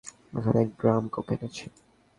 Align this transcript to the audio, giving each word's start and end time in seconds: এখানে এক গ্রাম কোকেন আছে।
এখানে 0.33 0.59
এক 0.61 0.69
গ্রাম 0.79 1.03
কোকেন 1.07 1.39
আছে। 1.47 1.65